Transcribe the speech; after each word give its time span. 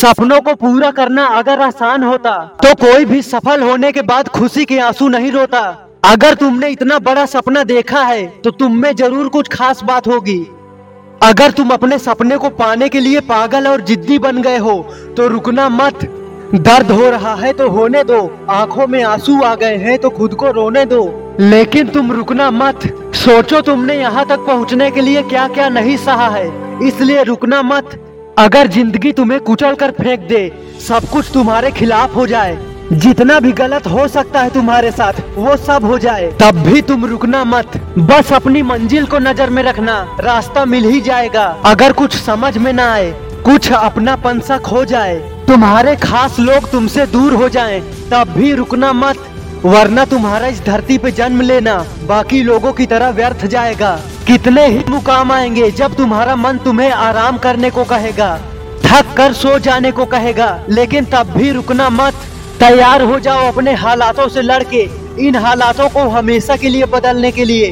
सपनों 0.00 0.40
को 0.40 0.54
पूरा 0.54 0.90
करना 0.90 1.24
अगर 1.38 1.60
आसान 1.60 2.02
होता 2.02 2.32
तो 2.62 2.72
कोई 2.76 3.04
भी 3.04 3.20
सफल 3.22 3.62
होने 3.62 3.90
के 3.92 4.02
बाद 4.02 4.28
खुशी 4.28 4.64
के 4.64 4.78
आँसू 4.80 5.08
नहीं 5.08 5.32
रोता। 5.32 5.60
अगर 6.04 6.34
तुमने 6.34 6.68
इतना 6.68 6.98
बड़ा 6.98 7.24
सपना 7.26 7.64
देखा 7.64 8.02
है 8.02 8.26
तो 8.44 8.50
तुम 8.52 8.76
में 8.76 8.94
ज़रूर 8.96 9.28
कुछ 9.28 9.48
खास 9.48 9.82
बात 9.84 10.06
होगी। 10.08 10.38
अगर 11.22 11.50
तुम 11.50 11.70
अपने 11.70 11.98
सपने 11.98 12.36
को 12.36 12.48
पाने 12.54 12.88
के 12.88 13.00
लिए 13.00 13.20
पागल 13.28 13.68
और 13.68 13.80
जिद्दी 13.82 14.18
बन 14.18 14.42
गए 14.42 14.58
हो 14.58 14.80
तो 15.16 15.28
रुकना 15.28 15.68
मत। 15.68 16.04
दर्द 16.54 16.90
हो 16.90 17.10
रहा 17.10 17.34
है 17.36 17.52
तो 17.52 17.68
होने 17.70 18.04
दो। 18.04 18.26
आँखों 18.50 18.86
में 18.86 19.02
आँसू 19.04 19.40
आ 19.42 19.54
गए 19.54 19.76
हैं 19.78 19.98
तो 19.98 20.10
खुद 20.10 20.34
को 20.34 20.50
रोने 20.52 20.84
दो। 20.86 21.06
लेकिन 21.40 21.88
तुम 21.88 22.12
रुकना 22.12 22.50
मत। 22.52 22.92
सोचो 23.16 23.60
तुमने 23.62 24.00
यहाँ 24.00 24.26
तक 24.28 24.46
पहुँचने 24.46 24.90
के 24.90 25.00
लिए 25.00 25.22
क्या 25.24 25.48
क्या 25.48 25.68
नहीं 25.70 25.96
सहा 25.98 26.28
है। 26.28 26.46
इसलिए 26.88 27.22
रुकना 27.24 27.62
मत। 27.64 27.98
अगर 28.38 28.66
ज़िंदगी 28.66 29.12
तुम्हें 29.12 29.40
कुचल 29.40 29.74
कर 29.74 29.90
फेंक 29.92 30.20
दे 30.20 30.50
सब 30.80 31.08
कुछ 31.08 31.30
तुम्हारे 31.32 31.70
खिलाफ 31.70 32.14
हो 32.16 32.26
जाए। 32.26 32.58
जितना 32.92 33.38
भी 33.40 33.52
गलत 33.52 33.86
हो 33.86 34.06
सकता 34.08 34.40
है 34.40 34.50
तुम्हारे 34.50 34.90
साथ 34.90 35.20
वो 35.36 35.56
सब 35.58 35.84
हो 35.84 35.98
जाए। 35.98 36.30
तब 36.40 36.62
भी 36.62 36.82
तुम 36.82 37.04
रुकना 37.06 37.44
मत। 37.44 37.76
बस 38.00 38.32
अपनी 38.32 38.62
मंजिल 38.62 39.06
को 39.06 39.18
नज़र 39.18 39.50
में 39.50 39.62
रखना। 39.62 39.94
रास्ता 40.20 40.64
मिल 40.64 40.84
ही 40.84 41.00
जाएगा। 41.00 41.44
अगर 41.66 41.92
कुछ 41.92 42.16
समझ 42.16 42.56
में 42.58 42.72
ना 42.72 42.90
आए 42.92 43.10
कुछ 43.44 43.70
अपना 43.72 44.16
सा 44.40 44.58
खो 44.60 44.84
जाए 44.84 45.18
तुम्हारे 45.46 45.94
खास 45.96 46.38
लोग 46.40 46.70
तुमसे 46.70 47.06
दूर 47.06 47.34
हो 47.34 47.48
जाएँ, 47.48 47.80
तब 48.10 48.34
भी 48.36 48.52
रुकना 48.54 48.92
मत। 48.92 49.24
वरना 49.64 50.04
तुम्हारा 50.04 50.46
इस 50.46 50.60
धरती 50.64 50.96
पे 50.98 51.10
जन्म 51.10 51.40
लेना 51.40 51.74
बाकी 52.02 52.42
लोगों 52.42 52.72
की 52.72 52.86
तरह 52.86 53.08
व्यर्थ 53.08 53.44
जाएगा। 53.46 53.90
कितने 54.26 54.66
ही 54.66 54.84
मुकाम 54.88 55.32
आएँगे 55.32 55.70
जब 55.70 55.94
तुम्हारा 55.94 56.36
मन 56.36 56.58
तुम्हें 56.58 56.90
आराम 56.90 57.38
करने 57.38 57.70
को 57.70 57.84
कहेगा, 57.84 58.38
थक 58.84 59.12
कर 59.16 59.32
सो 59.32 59.58
जाने 59.58 59.90
को 59.92 60.04
कहेगा, 60.04 60.48
लेकिन 60.68 61.04
तब 61.04 61.32
भी 61.36 61.50
रुकना 61.50 61.88
मत। 61.90 62.14
तैयार 62.60 63.02
हो 63.02 63.18
जाओ 63.20 63.46
अपने 63.48 63.74
हालातों 63.74 64.28
से 64.28 64.42
लड़के, 64.42 64.88
इन 65.18 65.36
हालातों 65.36 65.88
को 65.88 66.08
हमेशा 66.08 66.56
के 66.56 66.68
लिए 66.68 66.84
बदलने 66.84 67.32
के 67.32 67.44
लिए। 67.44 67.70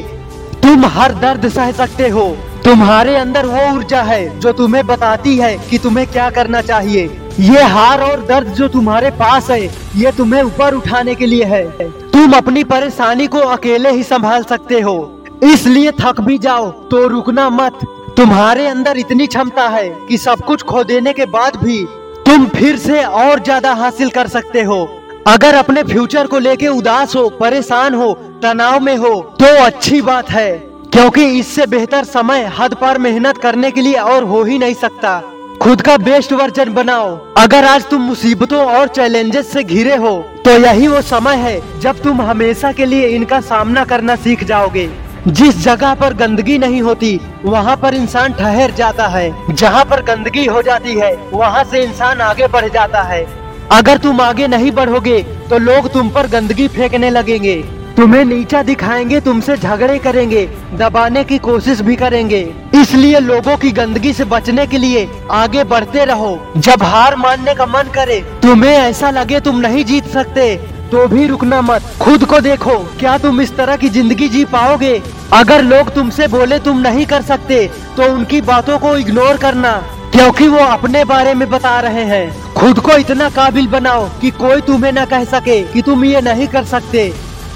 तुम 0.63 0.85
हर 0.85 1.13
दर्द 1.13 1.49
सह 1.49 1.71
सकते 1.71 2.09
हो। 2.09 2.27
तुम्हारे 2.63 3.15
अंदर 3.15 3.45
वो 3.45 3.67
ऊर्जा 3.75 4.01
है 4.01 4.39
जो 4.39 4.51
तुम्हें 4.53 4.85
बताती 4.87 5.35
है 5.37 5.57
कि 5.69 5.77
तुम्हें 5.77 6.05
क्या 6.07 6.29
करना 6.29 6.61
चाहिए। 6.61 7.07
ये 7.39 7.61
हार 7.63 8.01
और 8.01 8.25
दर्द 8.27 8.47
जो 8.53 8.67
तुम्हारे 8.67 9.09
पास 9.11 9.49
है, 9.51 9.61
ये 9.95 10.11
तुम्हें 10.11 10.41
ऊपर 10.43 10.73
उठाने 10.73 11.13
के 11.15 11.25
लिए 11.25 11.43
है। 11.45 11.89
तुम 12.11 12.33
अपनी 12.37 12.63
परेशानी 12.65 13.27
को 13.27 13.39
अकेले 13.49 13.91
ही 13.91 14.03
संभाल 14.03 14.43
सकते 14.43 14.79
हो। 14.81 14.95
इसलिए 15.43 15.91
थक 16.01 16.19
भी 16.21 16.37
जाओ 16.37 16.69
तो 16.89 17.05
रुकना 17.07 17.49
मत। 17.51 17.79
तुम्हारे 18.17 18.67
अंदर 18.67 18.97
इतनी 18.97 19.27
क्षमता 19.27 19.67
है 19.69 19.89
कि 20.07 20.17
सब 20.17 20.41
कुछ 20.47 20.63
खो 20.63 20.83
देने 20.83 21.13
के 21.13 21.25
बाद 21.27 21.55
भी 21.57 21.83
तुम 22.25 22.47
फिर 22.49 22.77
से 22.77 23.03
और 23.03 23.39
ज़्यादा 23.41 23.73
हासिल 23.75 24.09
कर 24.09 24.27
सकते 24.27 24.63
हो। 24.63 24.83
अगर 25.27 25.55
अपने 25.55 25.83
फ्यूचर 25.85 26.27
को 26.27 26.39
लेके 26.39 26.67
उदास 26.69 27.15
हो, 27.15 27.27
परेशान 27.31 27.95
हो, 27.95 28.13
तनाव 28.43 28.79
में 28.79 28.95
हो 28.97 29.15
तो 29.39 29.55
अच्छी 29.63 30.01
बात 30.03 30.29
है, 30.31 30.51
क्योंकि 30.91 31.25
इससे 31.39 31.65
बेहतर 31.67 32.03
समय 32.05 32.51
हद 32.59 32.73
पर 32.75 32.97
मेहनत 32.99 33.37
करने 33.37 33.71
के 33.71 33.81
लिए 33.81 33.97
और 33.97 34.23
हो 34.25 34.43
ही 34.43 34.57
नहीं 34.59 34.73
सकता। 34.75 35.21
खुद 35.61 35.81
का 35.81 35.95
बेस्ट 35.97 36.33
वर्जन 36.33 36.69
बनाओ। 36.73 37.07
अगर 37.37 37.65
आज 37.65 37.85
तुम 37.85 38.01
मुसीबतों 38.01 38.59
और 38.65 38.87
चैलेंजेस 38.87 39.51
से 39.51 39.63
घिरे 39.63 39.95
हो 39.95 40.11
तो 40.45 40.51
यही 40.51 40.87
वो 40.87 41.01
समय 41.01 41.35
है 41.37 41.79
जब 41.81 41.99
तुम 42.01 42.21
हमेशा 42.21 42.71
के 42.71 42.85
लिए 42.85 43.07
इनका 43.07 43.39
सामना 43.41 43.83
करना 43.85 44.15
सीख 44.15 44.43
जाओगे। 44.43 44.87
जिस 45.29 45.57
जगह 45.57 45.93
पर 45.93 46.13
गंदगी 46.13 46.57
नहीं 46.57 46.81
होती, 46.81 47.19
वहाँ 47.45 47.75
पर 47.77 47.95
इंसान 47.95 48.33
ठहर 48.33 48.71
जाता 48.71 49.07
है। 49.07 49.55
जहाँ 49.55 49.83
पर 49.85 50.03
गंदगी 50.05 50.45
हो 50.45 50.61
जाती 50.61 50.93
है, 50.93 51.13
वहाँ 51.33 51.63
से 51.63 51.83
इंसान 51.83 52.21
आगे 52.21 52.47
बढ़ 52.47 52.69
जाता 52.69 53.01
है। 53.03 53.25
अगर 53.71 53.97
तुम 53.97 54.21
आगे 54.21 54.47
नहीं 54.47 54.71
बढ़ोगे 54.71 55.21
तो 55.49 55.57
लोग 55.59 55.91
तुम 55.93 56.09
पर 56.09 56.27
गंदगी 56.29 56.67
फेंकने 56.69 57.09
लगेंगे। 57.09 57.61
तुम्हें 57.99 58.23
नीचा 58.25 58.61
दिखाएँगे, 58.63 59.19
तुमसे 59.21 59.55
झगड़े 59.57 59.97
करेंगे, 59.99 60.45
दबाने 60.73 61.23
की 61.23 61.37
कोशिश 61.37 61.79
भी 61.81 61.95
करेंगे। 61.95 62.39
इसलिए 62.75 63.19
लोगों 63.19 63.55
की 63.57 63.71
गंदगी 63.71 64.13
से 64.13 64.23
बचने 64.25 64.65
के 64.67 64.77
लिए 64.77 65.07
आगे 65.31 65.63
बढ़ते 65.63 66.05
रहो। 66.05 66.31
जब 66.57 66.83
हार 66.83 67.15
मानने 67.15 67.55
का 67.55 67.65
मन 67.65 67.91
करे, 67.95 68.19
तुम्हें 68.41 68.71
ऐसा 68.71 69.09
लगे 69.11 69.39
तुम 69.39 69.59
नहीं 69.59 69.83
जीत 69.85 70.07
सकते 70.09 70.55
तो 70.91 71.05
भी 71.07 71.27
रुकना 71.27 71.61
मत। 71.61 71.91
खुद 72.01 72.25
को 72.25 72.39
देखो, 72.41 72.77
क्या 72.99 73.17
तुम 73.17 73.41
इस 73.41 73.55
तरह 73.57 73.75
की 73.77 73.89
ज़िंदगी 73.89 74.29
जी 74.29 74.45
पाओगे? 74.47 75.01
अगर 75.33 75.63
लोग 75.63 75.93
तुमसे 75.95 76.27
बोले 76.29 76.59
तुम 76.61 76.79
नहीं 76.79 77.05
कर 77.05 77.21
सकते 77.23 77.65
तो 77.97 78.11
उनकी 78.13 78.41
बातों 78.43 78.77
को 78.79 78.95
इग्नोर 78.97 79.37
करना, 79.37 79.77
क्योंकि 80.11 80.47
वो 80.47 80.59
अपने 80.59 81.03
बारे 81.05 81.33
में 81.33 81.49
बता 81.49 81.79
रहे 81.81 82.05
हैं। 82.07 82.53
खुद 82.53 82.79
को 82.79 82.97
इतना 82.97 83.29
काबिल 83.31 83.67
बनाओ 83.69 84.09
कि 84.21 84.29
कोई 84.37 84.61
तुम्हें 84.63 84.91
न 84.93 85.05
कह 85.05 85.23
सके 85.27 85.61
कि 85.63 85.81
तुम 85.81 86.05
ये 86.05 86.21
नहीं 86.23 86.47
कर 86.47 86.63
सकते। 86.67 87.11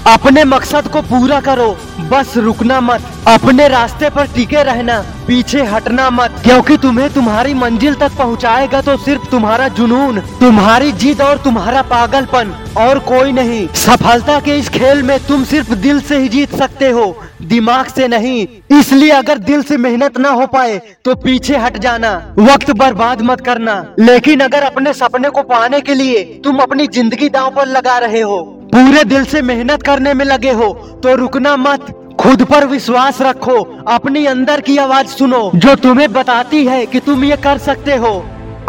अपने 0.06 0.44
मकसद 0.44 0.88
को 0.88 1.00
पूरा 1.02 1.40
करो। 1.40 1.76
बस 2.10 2.32
रुकना 2.36 2.80
मत। 2.80 3.02
अपने 3.28 3.68
रास्ते 3.68 4.08
पर 4.10 4.26
टिके 4.26 4.62
रहना। 4.62 4.98
पीछे 5.26 5.62
हटना 5.62 6.08
मत। 6.10 6.34
क्योंकि 6.44 6.76
तुम्हें 6.76 7.08
तुम्हारी 7.12 7.54
मंजिल 7.54 7.94
तक 7.94 8.16
पहुंचाएगा 8.18 8.80
तो 8.80 8.96
सिर्फ़ 8.96 9.30
तुम्हारा 9.30 9.68
जुनून, 9.68 10.20
तुम्हारी 10.40 10.92
जिद 10.94 11.20
और 11.22 11.38
तुम्हारा 11.38 11.82
पागलपन, 11.82 12.52
और 12.78 12.98
कोई 12.98 13.32
नहीं। 13.32 13.66
सफलता 13.76 14.38
के 14.40 14.56
इस 14.58 14.68
खेल 14.68 15.02
में 15.02 15.18
तुम 15.26 15.44
सिर्फ़ 15.44 15.72
दिल 15.74 16.00
से 16.00 16.18
ही 16.18 16.28
जीत 16.28 16.54
सकते 16.54 16.90
हो, 16.90 17.06
दिमाग 17.44 17.86
से 17.86 18.08
नहीं। 18.08 18.46
इसलिए 18.78 19.10
अगर 19.12 19.38
दिल 19.40 19.62
से 19.62 19.76
मेहनत 19.76 20.18
ना 20.18 20.30
हो 20.30 20.46
पाए 20.46 20.80
तो 21.04 21.14
पीछे 21.14 21.56
हट 21.56 21.78
जाना। 21.78 22.12
वक्त 22.38 22.70
बर्बाद 22.72 23.22
मत 23.22 23.40
करना। 23.40 23.84
लेकिन 24.00 24.40
अगर 24.40 24.62
अपने 24.62 24.92
सपने 24.92 25.30
को 25.30 25.42
पाने 25.44 25.80
के 25.80 25.94
लिए 25.94 26.22
तुम 26.44 26.58
अपनी 26.58 26.86
ज़िंदगी 26.88 27.28
दांव 27.28 27.50
पर 27.50 27.66
लगा 27.68 27.98
रहे 27.98 28.20
हो 28.20 28.53
पूरे 28.74 29.02
दिल 29.04 29.24
से 29.24 29.40
मेहनत 29.42 29.82
करने 29.82 30.12
में 30.14 30.24
लगे 30.24 30.52
हो 30.52 30.72
तो 31.02 31.14
रुकना 31.14 31.56
मत। 31.56 31.86
खुद 32.20 32.42
पर 32.44 32.64
विश्वास 32.66 33.20
रखो, 33.22 33.60
अपनी 33.88 34.24
अंदर 34.26 34.60
की 34.60 34.76
आवाज़ 34.76 35.06
सुनो। 35.08 35.50
जो 35.54 35.74
तुम्हें 35.74 36.12
बताती 36.12 36.64
है 36.66 36.84
कि 36.86 37.00
तुम 37.00 37.24
ये 37.24 37.36
कर 37.36 37.58
सकते 37.58 37.96
हो, 37.96 38.12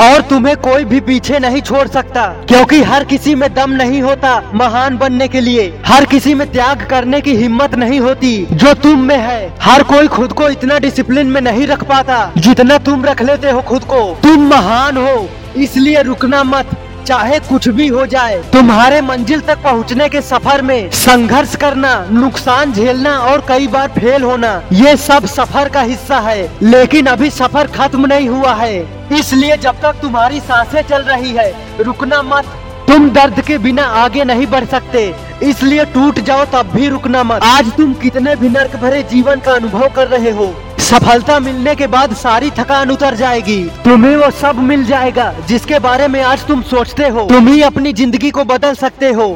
और 0.02 0.22
तुम्हें 0.22 0.56
कोई 0.58 0.84
भी 0.84 1.00
पीछे 1.00 1.40
नहीं 1.40 1.62
छोड़ 1.62 1.88
सकता। 1.88 2.28
क्योंकि 2.48 2.82
हर 2.84 3.04
किसी 3.04 3.36
में 3.36 3.54
दम 3.54 3.72
नहीं 3.72 4.02
होता 4.02 4.52
महान 4.56 4.98
बनने 4.98 5.28
के 5.28 5.42
लिए। 5.42 5.68
हर 5.86 6.06
किसी 6.06 6.34
में 6.34 6.52
त्याग 6.52 6.88
करने 6.90 7.22
की 7.22 7.36
हिम्मत 7.36 7.76
नहीं 7.76 8.00
होती, 8.00 8.48
जो 8.52 8.74
तुम 8.74 9.00
में 9.00 9.18
है। 9.18 9.54
हर 9.62 9.84
कोई 9.84 10.08
खुद 10.08 10.34
को 10.34 10.50
इतना 10.50 10.80
डिसिप्लिन 10.80 11.28
में 11.28 11.42
नहीं 11.42 11.68
रख 11.68 11.84
पाता, 11.84 12.32
जितना 12.38 12.78
तुम 12.78 13.06
रख 13.06 13.22
लेते 13.22 13.52
हो 13.52 13.62
खुद 13.64 13.84
को। 13.84 14.10
तुम 14.24 14.48
महान 14.48 14.98
हो, 14.98 15.30
इसलिए 15.58 16.02
रुकना 16.04 16.44
मत। 16.44 16.82
चाहे 17.06 17.40
कुछ 17.40 17.68
भी 17.70 17.88
हो 17.88 18.06
जाए, 18.06 18.42
तुम्हारे 18.54 19.02
मंजिल 19.02 19.42
तक 19.42 19.64
पहुँचने 19.64 20.08
के 20.10 20.22
सफ़र 20.22 20.62
में 20.62 20.90
संघर्ष 20.92 21.56
करना, 21.56 21.94
नुकसान 22.12 22.74
झेलना 22.74 23.18
और 23.22 23.46
कई 23.48 23.68
बार 23.68 23.88
फेल 23.90 24.24
होना, 24.24 24.62
ये 24.74 24.96
सब 24.98 25.26
सफ़र 25.28 25.70
का 25.70 25.82
हिस्सा 25.84 26.20
है, 26.20 26.50
लेकिन 26.64 27.06
अभी 27.06 27.30
सफ़र 27.32 27.68
खत्म 27.72 28.06
नहीं 28.06 28.30
हुआ 28.30 28.54
है। 28.56 28.78
इसलिए 29.20 29.58
जब 29.58 29.82
तक 29.82 30.02
तुम्हारी 30.02 30.40
साँसें 30.42 30.82
चल 30.82 31.02
रही 31.04 31.32
है, 31.32 31.52
रुकना 31.80 32.22
मत। 32.24 32.46
तुम 32.88 33.10
दर्द 33.12 33.40
के 33.42 33.58
बिना 33.58 33.84
आगे 33.96 34.24
नहीं 34.24 34.46
बढ़ 34.48 34.66
सकते, 34.68 35.02
इसलिए 35.44 35.86
टूट 35.94 36.20
जाओ 36.22 36.46
तब 36.46 36.70
भी 36.74 36.88
रुकना 36.90 37.24
मत। 37.24 37.44
आज 37.44 37.72
तुम 37.78 37.94
कितने 38.02 38.36
भी 38.36 38.50
नर्क 38.50 38.76
भरे 38.82 39.02
जीवन 39.06 39.40
का 39.40 39.54
अनुभव 39.54 39.88
कर 39.96 40.08
रहे 40.08 40.32
हो, 40.32 40.54
सफलता 40.82 41.40
मिलने 41.40 41.76
के 41.76 41.88
बाद 41.88 42.14
सारी 42.16 42.50
थकान 42.52 42.92
उतर 42.92 43.16
जाएगी। 43.16 43.62
तुम्हें 43.84 44.16
वो 44.18 44.30
सब 44.34 44.60
मिल 44.62 44.86
जाएगा 44.86 45.34
जिसके 45.48 45.80
बारे 45.80 46.08
में 46.08 46.22
आज 46.24 46.46
तुम 46.48 46.62
सोचते 46.64 47.08
हो। 47.08 47.28
तुम 47.30 47.48
ही 47.48 47.62
अपनी 47.64 47.94
ज़िंदगी 47.94 48.32
को 48.32 48.44
बदल 48.46 48.76
सकते 48.76 49.12
हो। 49.12 49.28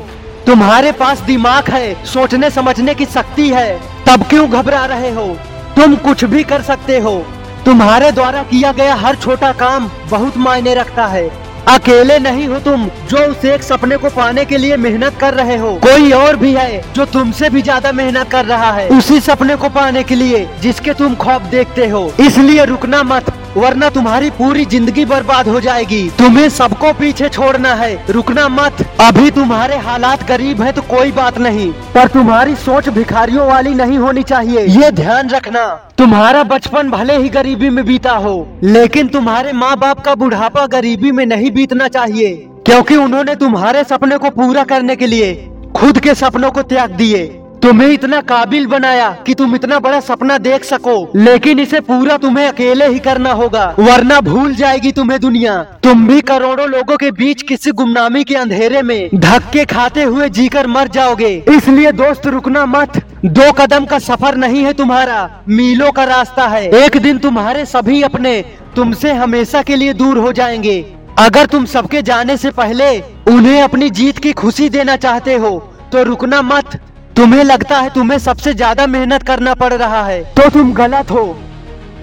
तुम्हारे 0.45 0.91
पास 0.93 1.19
दिमाग 1.21 1.69
है, 1.69 2.05
सोचने 2.05 2.49
समझने 2.51 2.95
की 2.95 3.05
शक्ति 3.07 3.49
है। 3.49 3.79
तब 4.07 4.23
क्यों 4.29 4.49
घबरा 4.51 4.85
रहे 4.85 5.11
हो? 5.11 5.27
तुम 5.75 5.95
कुछ 5.97 6.23
भी 6.25 6.43
कर 6.45 6.61
सकते 6.61 6.99
हो। 6.99 7.17
तुम्हारे 7.65 8.11
द्वारा 8.11 8.43
किया 8.45 8.71
गया 8.71 8.95
हर 8.97 9.15
छोटा 9.17 9.51
काम 9.55 9.89
बहुत 10.11 10.37
मायने 10.37 10.73
रखता 10.75 11.05
है। 11.07 11.29
अकेले 11.67 12.19
नहीं 12.19 12.47
हो 12.47 12.59
तुम, 12.59 12.87
जो 13.09 13.17
उस 13.17 13.45
एक 13.45 13.63
सपने 13.63 13.97
को 13.97 14.09
पाने 14.09 14.45
के 14.45 14.57
लिए 14.57 14.77
मेहनत 14.77 15.17
कर 15.19 15.33
रहे 15.33 15.57
हो। 15.57 15.73
कोई 15.75 16.11
और 16.11 16.35
भी 16.35 16.53
है, 16.53 16.81
जो 16.93 17.05
तुमसे 17.05 17.49
भी 17.49 17.61
ज़्यादा 17.61 17.91
मेहनत 17.91 18.29
कर 18.31 18.45
रहा 18.45 18.71
है। 18.71 18.87
उसी 18.89 19.19
सपने 19.19 19.55
को 19.55 19.69
पाने 19.69 20.03
के 20.03 20.15
लिए, 20.15 20.47
जिसके 20.61 20.93
तुम 20.93 21.15
ख्वाब 21.15 21.41
देखते 21.41 21.87
हो। 21.87 22.11
इसलिए 22.19 22.65
रुकना 22.65 23.03
मत। 23.03 23.33
वरना 23.57 23.89
तुम्हारी 23.89 24.29
पूरी 24.29 24.65
ज़िंदगी 24.65 25.05
बर्बाद 25.05 25.47
हो 25.47 25.59
जाएगी। 25.59 26.09
तुम्हें 26.17 26.47
सबको 26.49 26.91
पीछे 26.93 27.29
छोड़ना 27.29 27.73
है। 27.73 27.91
रुकना 28.09 28.47
मत। 28.49 28.85
अभी 29.01 29.31
तुम्हारे 29.31 29.77
हालात 29.77 30.27
गरीब 30.27 30.61
है 30.61 30.71
तो 30.71 30.81
कोई 30.81 31.11
बात 31.11 31.37
नहीं। 31.37 31.71
पर 31.95 32.07
तुम्हारी 32.07 32.55
सोच 32.55 32.89
भिखारियों 32.89 33.47
वाली 33.47 33.73
नहीं 33.75 33.97
होनी 33.97 34.23
चाहिए। 34.23 34.65
ये 34.77 34.91
ध्यान 34.91 35.29
रखना। 35.29 35.65
तुम्हारा 35.97 36.43
बचपन 36.45 36.89
भले 36.89 37.17
ही 37.17 37.29
गरीबी 37.29 37.69
में 37.69 37.85
बीता 37.85 38.11
हो, 38.11 38.47
लेकिन 38.63 39.07
तुम्हारे 39.07 39.53
माँ 39.53 39.75
बाप 39.77 39.99
का 39.99 40.15
बुढ़ापा 40.15 40.65
गरीबी 40.67 41.11
में 41.11 41.25
नहीं 41.25 41.51
बीतना 41.51 41.87
चाहिए। 41.87 42.35
क्योंकि 42.65 42.95
उन्होंने 42.95 43.35
तुम्हारे 43.35 43.83
सपने 43.83 44.17
को 44.17 44.29
पूरा 44.29 44.63
करने 44.63 44.95
के 44.95 45.07
लिए 45.07 45.33
खुद 45.75 45.99
के 45.99 46.15
सपनों 46.15 46.51
को 46.51 46.61
त्याग 46.63 46.91
दिए। 46.91 47.25
तुम्हें 47.61 47.87
इतना 47.89 48.19
काबिल 48.21 48.65
बनाया 48.67 49.09
कि 49.25 49.33
तुम 49.33 49.55
इतना 49.55 49.79
बड़ा 49.79 49.99
सपना 49.99 50.37
देख 50.37 50.63
सको। 50.63 51.11
लेकिन 51.15 51.59
इसे 51.59 51.79
पूरा 51.79 52.17
तुम्हें 52.17 52.47
अकेले 52.47 52.87
ही 52.87 52.99
करना 52.99 53.31
होगा, 53.31 53.65
वरना 53.79 54.19
भूल 54.21 54.53
जाएगी 54.55 54.91
तुम्हें 54.91 55.19
दुनिया। 55.19 55.57
तुम 55.83 56.07
भी 56.07 56.21
करोड़ों 56.21 56.67
लोगों 56.69 56.97
के 56.97 57.11
बीच 57.11 57.41
किसी 57.41 57.71
गुमनामी 57.71 58.23
के 58.23 58.35
अंधेरे 58.35 58.81
में 58.81 59.09
धक्के 59.15 59.65
खाते 59.65 60.03
हुए 60.03 60.29
जीकर 60.29 60.67
मर 60.67 60.87
जाओगे। 60.87 61.31
इसलिए 61.49 61.91
दोस्त, 61.91 62.27
रुकना 62.27 62.65
मत। 62.65 63.01
दो 63.25 63.51
कदम 63.51 63.85
का 63.85 63.99
सफ़र 63.99 64.35
नहीं 64.35 64.63
है 64.63 64.73
तुम्हारा, 64.73 65.29
मीलों 65.49 65.91
का 65.91 66.03
रास्ता 66.05 66.47
है। 66.47 66.65
एक 66.75 66.97
दिन 66.97 67.17
तुम्हारे 67.17 67.65
सभी 67.65 68.01
अपने 68.01 68.41
तुमसे 68.75 69.13
हमेशा 69.13 69.61
के 69.61 69.75
लिए 69.75 69.93
दूर 69.93 70.17
हो 70.17 70.31
जाएँगे। 70.33 70.79
अगर 71.19 71.45
तुम 71.45 71.65
सबके 71.67 72.01
जाने 72.01 72.37
से 72.37 72.51
पहले 72.51 72.99
उन्हें 73.27 73.61
अपनी 73.61 73.89
जीत 73.91 74.17
की 74.17 74.31
खुशी 74.33 74.69
देना 74.69 74.95
चाहते 74.97 75.35
हो 75.35 75.57
तो 75.91 76.03
रुकना 76.03 76.41
मत। 76.41 76.79
तुम्हें 77.19 77.43
लगता 77.43 77.77
है 77.77 77.89
तुम्हें 77.89 78.17
सबसे 78.19 78.53
ज़्यादा 78.53 78.85
मेहनत 78.87 79.23
करना 79.23 79.53
पड़ 79.53 79.73
रहा 79.73 80.03
है? 80.03 80.21
तो 80.35 80.49
तुम 80.49 80.71
गलत 80.73 81.09
हो। 81.11 81.23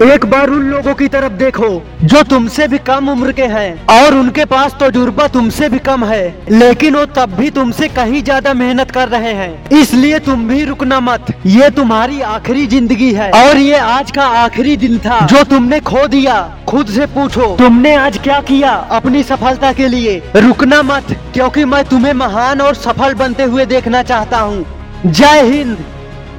एक 0.03 0.25
बार 0.25 0.49
उन 0.49 0.63
लोगों 0.63 0.93
की 0.95 1.07
तरफ़ 1.07 1.31
देखो, 1.33 1.69
जो 2.03 2.21
तुमसे 2.23 2.67
भी 2.67 2.77
कम 2.87 3.09
उम्र 3.09 3.31
के 3.31 3.45
हैं, 3.45 3.87
और 3.87 4.15
उनके 4.15 4.45
पास 4.45 4.75
तजुर्बा 4.81 5.27
तुमसे 5.27 5.69
भी 5.69 5.79
कम 5.79 6.05
है, 6.05 6.27
लेकिन 6.51 6.95
वो 6.95 7.05
तब 7.15 7.33
भी 7.35 7.49
तुमसे 7.49 7.87
कहीं 7.87 8.21
ज़्यादा 8.23 8.53
मेहनत 8.53 8.91
कर 8.91 9.09
रहे 9.09 9.33
हैं। 9.33 9.69
इसलिए 9.71 10.19
तुम 10.19 10.47
भी 10.47 10.63
रुकना 10.65 10.99
मत। 10.99 11.33
ये 11.47 11.69
तुम्हारी 11.71 12.21
आखिरी 12.29 12.67
ज़िंदगी 12.67 13.11
है, 13.13 13.31
और 13.31 13.57
ये 13.57 13.77
आज 13.77 14.11
का 14.11 14.27
आखिरी 14.43 14.77
दिन 14.77 14.97
था। 14.99 15.19
जो 15.25 15.43
तुमने 15.45 15.79
खो 15.81 16.07
दिया, 16.07 16.39
खुद 16.69 16.87
से 16.89 17.05
पूछो, 17.09 17.55
तुमने 17.57 17.95
आज 17.95 18.17
क्या 18.19 18.39
किया 18.43 18.75
अपनी 18.93 19.23
सफलता 19.25 19.73
के 19.73 19.87
लिए? 19.87 20.21
रुकना 20.37 20.83
मत, 20.85 21.17
क्योंकि 21.33 21.65
मैं 21.65 21.83
तुम्हें 21.85 22.13
महान 22.15 22.61
और 22.61 22.75
सफल 22.77 23.13
बनते 23.15 23.43
हुए 23.45 23.65
देखना 23.67 24.03
चाहता 24.05 24.39
हूँ। 24.39 24.65
जय 25.05 25.41
हिंद। 25.51 25.77